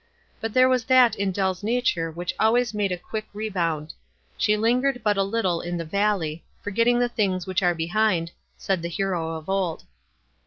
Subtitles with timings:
[0.39, 3.93] But there was that in Delfs nature which always made a quick rebound.
[4.35, 8.31] She lingered but a little in the valley— "for getting the things which are behind,"
[8.57, 9.83] said the hero of old.